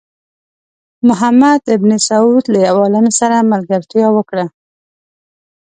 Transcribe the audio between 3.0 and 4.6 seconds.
سره ملګرتیا وکړه.